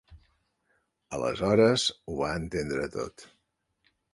Aleshores 1.17 1.85
Ho 1.99 2.17
va 2.23 2.33
entendre 2.41 2.89
tot. 2.97 3.29